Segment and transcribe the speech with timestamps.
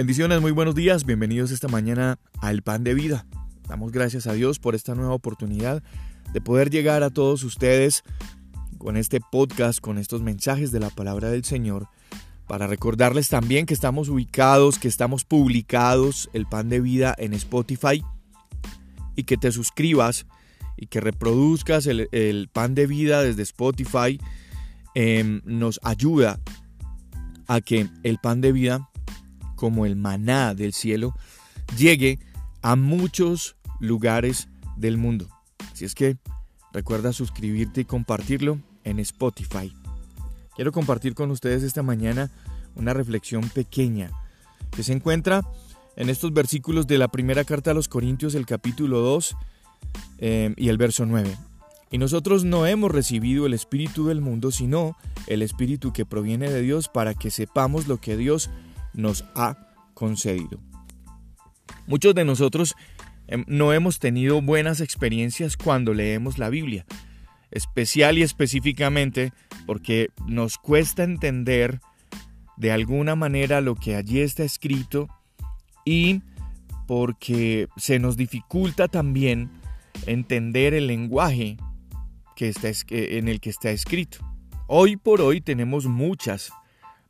[0.00, 3.26] Bendiciones, muy buenos días, bienvenidos esta mañana al Pan de Vida.
[3.68, 5.82] Damos gracias a Dios por esta nueva oportunidad
[6.32, 8.02] de poder llegar a todos ustedes
[8.78, 11.86] con este podcast, con estos mensajes de la palabra del Señor,
[12.46, 18.02] para recordarles también que estamos ubicados, que estamos publicados el Pan de Vida en Spotify
[19.16, 20.24] y que te suscribas
[20.78, 24.18] y que reproduzcas el, Pan de Vida desde Spotify.
[24.94, 26.40] Em, nos ayuda
[27.48, 28.89] a que el Pan de Vida
[29.60, 31.14] como el maná del cielo
[31.76, 32.18] llegue
[32.62, 35.28] a muchos lugares del mundo.
[35.70, 36.16] Así es que
[36.72, 39.70] recuerda suscribirte y compartirlo en Spotify.
[40.56, 42.30] Quiero compartir con ustedes esta mañana
[42.74, 44.10] una reflexión pequeña
[44.70, 45.42] que se encuentra
[45.94, 49.36] en estos versículos de la primera carta a los Corintios, el capítulo 2
[50.20, 51.36] eh, y el verso 9.
[51.90, 56.62] Y nosotros no hemos recibido el Espíritu del mundo, sino el Espíritu que proviene de
[56.62, 58.48] Dios para que sepamos lo que Dios
[58.94, 59.56] nos ha
[59.94, 60.60] concedido.
[61.86, 62.74] Muchos de nosotros
[63.26, 66.86] em, no hemos tenido buenas experiencias cuando leemos la Biblia,
[67.50, 69.32] especial y específicamente
[69.66, 71.80] porque nos cuesta entender
[72.56, 75.08] de alguna manera lo que allí está escrito
[75.84, 76.22] y
[76.86, 79.50] porque se nos dificulta también
[80.06, 81.56] entender el lenguaje
[82.36, 84.18] que está, en el que está escrito.
[84.66, 86.52] Hoy por hoy tenemos muchas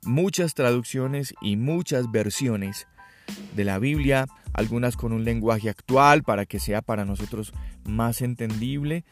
[0.05, 2.87] muchas traducciones y muchas versiones
[3.55, 7.53] de la Biblia, algunas con un lenguaje actual para que sea para nosotros
[7.84, 9.05] más entendible,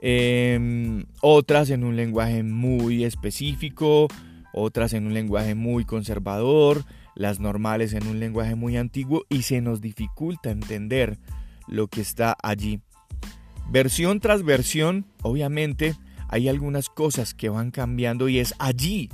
[0.00, 4.08] em, otras en un lenguaje muy específico,
[4.52, 9.60] otras en un lenguaje muy conservador, las normales en un lenguaje muy antiguo y se
[9.60, 11.18] nos dificulta entender
[11.66, 12.80] lo que está allí.
[13.70, 15.94] Versión tras versión, obviamente,
[16.28, 19.10] hay algunas cosas que van cambiando y es allí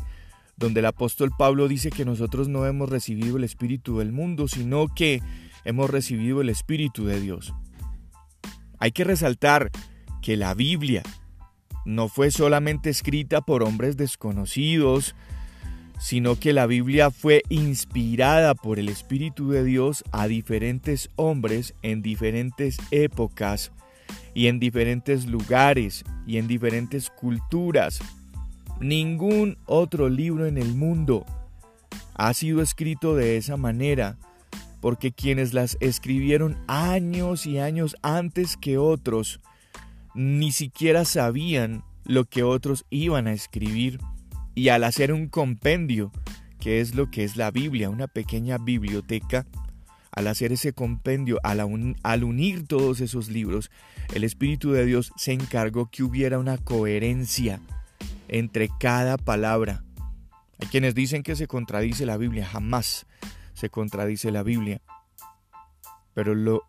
[0.56, 4.88] donde el apóstol Pablo dice que nosotros no hemos recibido el Espíritu del mundo, sino
[4.88, 5.22] que
[5.65, 7.54] hemos recibido el Espíritu de Dios.
[8.78, 9.70] Hay que resaltar
[10.22, 11.03] que la Biblia
[11.84, 15.15] no fue solamente escrita por hombres desconocidos,
[15.98, 22.03] sino que la Biblia fue inspirada por el Espíritu de Dios a diferentes hombres en
[22.03, 23.72] diferentes épocas
[24.34, 28.00] y en diferentes lugares y en diferentes culturas.
[28.80, 31.24] Ningún otro libro en el mundo
[32.14, 34.18] ha sido escrito de esa manera,
[34.80, 39.40] porque quienes las escribieron años y años antes que otros,
[40.14, 44.00] ni siquiera sabían lo que otros iban a escribir,
[44.54, 46.12] y al hacer un compendio,
[46.60, 49.46] que es lo que es la Biblia, una pequeña biblioteca,
[50.12, 53.70] al hacer ese compendio, al, unir todos esos libros,
[54.14, 57.60] el Espíritu de Dios se encargó que hubiera una coherencia
[58.28, 59.84] entre cada palabra.
[60.58, 63.06] Hay quienes dicen que se contradice la Biblia, jamás
[63.54, 64.80] se contradice la Biblia.
[66.14, 66.62] Pero lo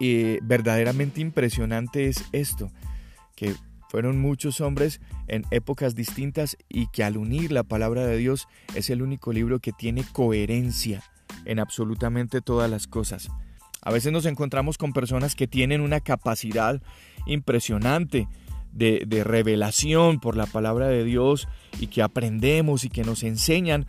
[0.00, 2.70] eh, verdaderamente impresionante es esto,
[3.34, 3.54] que
[3.88, 8.90] fueron muchos hombres en épocas distintas y que al unir la palabra de Dios es
[8.90, 11.02] el único libro que tiene coherencia
[11.44, 13.28] en absolutamente todas las cosas.
[13.82, 16.82] A veces nos encontramos con personas que tienen una capacidad
[17.26, 18.26] impresionante
[18.76, 21.48] de, revelación por la palabra de Dios
[21.80, 23.86] y que aprendemos y que nos enseñan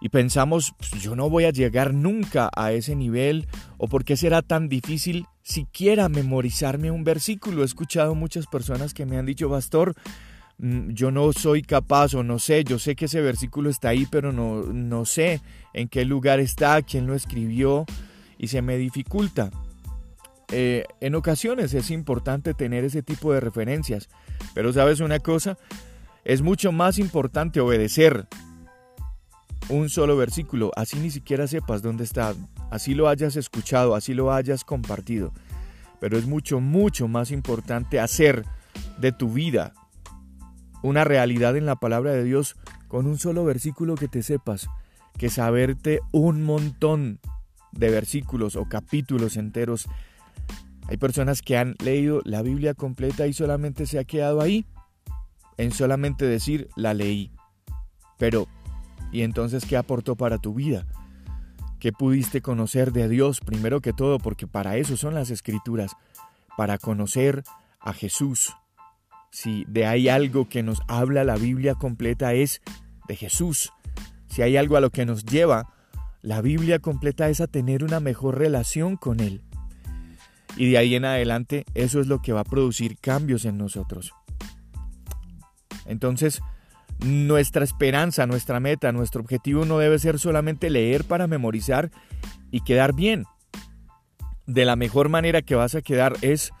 [0.00, 3.46] y pensamos, pues, yo no voy a llegar nunca a ese nivel
[3.78, 7.62] o por qué será tan difícil siquiera memorizarme un versículo.
[7.62, 9.94] He escuchado muchas personas que me han dicho, pastor,
[10.58, 14.06] mm, yo no soy capaz o no sé, yo sé que ese versículo está ahí,
[14.10, 15.40] pero no, no sé
[15.72, 17.86] en qué lugar está, quién lo escribió
[18.36, 19.50] y se me dificulta.
[20.50, 24.08] Eh, en ocasiones es importante tener ese tipo de referencias,
[24.54, 25.56] pero sabes una cosa,
[26.24, 28.26] es mucho más importante obedecer
[29.68, 32.34] un solo versículo, así ni siquiera sepas dónde está,
[32.70, 35.32] así lo hayas escuchado, así lo hayas compartido,
[36.00, 38.44] pero es mucho, mucho más importante hacer
[38.98, 39.72] de tu vida
[40.82, 42.56] una realidad en la palabra de Dios
[42.88, 44.68] con un solo versículo que te sepas,
[45.16, 47.20] que saberte un montón
[47.72, 49.88] de versículos o capítulos enteros
[50.88, 54.66] hay personas que han leído la Biblia completa y solamente se ha quedado ahí,
[55.56, 57.32] en solamente decir la leí.
[58.18, 58.46] Pero,
[59.12, 60.86] ¿y entonces qué aportó para tu vida?
[61.80, 64.18] ¿Qué pudiste conocer de Dios primero que todo?
[64.18, 65.92] Porque para eso son las escrituras,
[66.56, 67.44] para conocer
[67.80, 68.54] a Jesús.
[69.30, 72.62] Si de ahí algo que nos habla la Biblia completa es
[73.08, 73.72] de Jesús.
[74.28, 75.74] Si hay algo a lo que nos lleva,
[76.22, 79.42] la Biblia completa es a tener una mejor relación con Él.
[80.56, 84.12] Y de ahí en adelante eso es lo que va a producir cambios en nosotros.
[85.86, 86.40] Entonces,
[87.00, 91.90] Nuestra esperanza, nuestra meta, nuestro objetivo no debe ser solamente leer para memorizar
[92.50, 93.24] y quedar bien.
[94.46, 96.52] De la mejor manera que vas a quedar es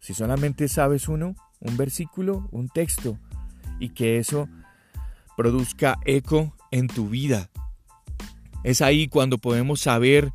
[0.00, 3.18] si solamente sabes uno, un versículo, un texto,
[3.78, 4.48] y que eso
[5.36, 7.48] produzca eco en tu vida.
[8.64, 10.32] Es ahí cuando podemos saber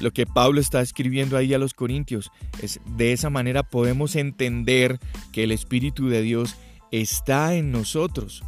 [0.00, 2.30] lo que Pablo está escribiendo ahí a los Corintios.
[2.62, 4.98] Es de esa manera podemos entender
[5.32, 6.56] que el Espíritu de Dios
[6.90, 8.42] está en nosotros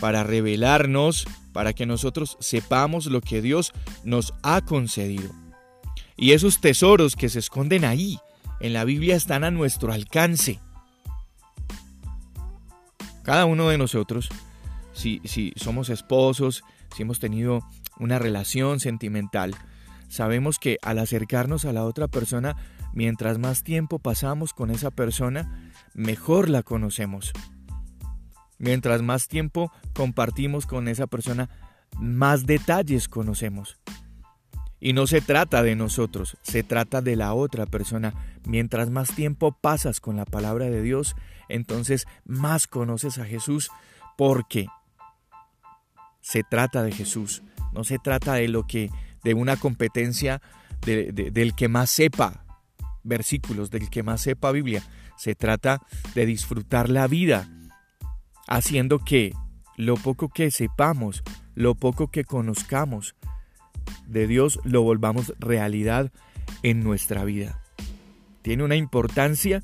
[0.00, 3.72] para revelarnos, para que nosotros sepamos lo que Dios
[4.04, 5.30] nos ha concedido.
[6.16, 8.18] Y esos tesoros que se esconden ahí
[8.60, 10.60] en la Biblia están a nuestro alcance.
[13.22, 14.28] Cada uno de nosotros,
[14.92, 16.64] si, si somos esposos,
[16.96, 17.60] si hemos tenido
[17.98, 19.54] una relación sentimental,
[20.08, 22.56] sabemos que al acercarnos a la otra persona,
[22.92, 27.32] mientras más tiempo pasamos con esa persona, mejor la conocemos.
[28.58, 31.48] Mientras más tiempo compartimos con esa persona,
[31.98, 33.78] más detalles conocemos.
[34.80, 38.14] Y no se trata de nosotros, se trata de la otra persona.
[38.46, 41.16] Mientras más tiempo pasas con la palabra de Dios,
[41.48, 43.70] entonces más conoces a Jesús
[44.16, 44.66] porque
[46.20, 48.90] se trata de Jesús, no se trata de lo que
[49.24, 50.40] de una competencia
[50.84, 52.44] del que más sepa
[53.02, 54.82] versículos, del que más sepa Biblia.
[55.16, 55.82] Se trata
[56.14, 57.48] de disfrutar la vida,
[58.46, 59.32] haciendo que
[59.76, 61.22] lo poco que sepamos,
[61.54, 63.16] lo poco que conozcamos
[64.06, 66.12] de Dios, lo volvamos realidad
[66.62, 67.60] en nuestra vida.
[68.42, 69.62] ¿Tiene una importancia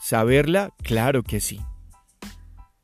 [0.00, 0.72] saberla?
[0.82, 1.60] Claro que sí.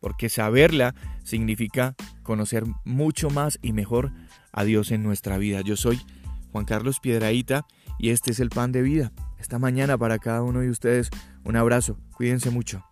[0.00, 0.94] Porque saberla
[1.24, 4.12] significa conocer mucho más y mejor
[4.52, 5.62] a Dios en nuestra vida.
[5.62, 6.00] Yo soy
[6.52, 7.66] Juan Carlos Piedraíta
[7.98, 9.12] y este es el pan de vida.
[9.38, 11.10] Esta mañana para cada uno de ustedes
[11.44, 11.96] un abrazo.
[12.16, 12.84] Cuídense mucho.